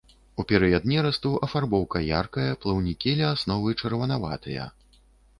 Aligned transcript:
У 0.41 0.43
перыяд 0.51 0.85
нерасту 0.91 1.33
афарбоўка 1.47 1.99
яркая, 2.19 2.45
плаўнікі 2.63 3.13
ля 3.19 3.27
асновы 3.35 3.75
чырванаватыя. 3.83 4.65